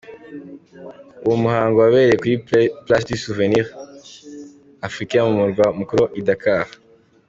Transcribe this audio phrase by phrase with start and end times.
[1.23, 2.35] Uwo muhango wabereye kuri
[2.85, 3.65] ’Place du Souvenir
[4.87, 6.67] Africain’ mu murwa mukuru i Dakar.